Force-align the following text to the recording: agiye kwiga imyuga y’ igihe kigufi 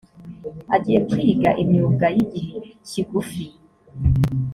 agiye 0.75 0.99
kwiga 1.09 1.49
imyuga 1.63 2.05
y’ 2.15 2.17
igihe 2.25 2.57
kigufi 2.87 3.43